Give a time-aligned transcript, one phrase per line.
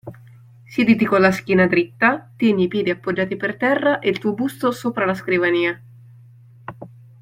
[0.65, 4.71] Siediti con la schiena diritta, tieni i piedi poggiati per terra e il tuo busto
[4.71, 5.79] sopra la scrivania.